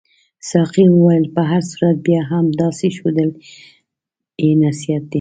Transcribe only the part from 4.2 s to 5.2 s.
یې نصیحت دی.